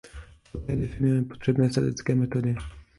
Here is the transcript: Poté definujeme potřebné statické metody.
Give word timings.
Poté 0.53 0.75
definujeme 0.75 1.25
potřebné 1.27 1.69
statické 1.69 2.15
metody. 2.15 2.55